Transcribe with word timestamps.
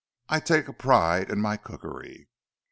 I 0.29 0.39
take 0.39 0.67
a 0.67 0.73
pride 0.73 1.29
in 1.29 1.39
my 1.41 1.57
cookery." 1.57 2.27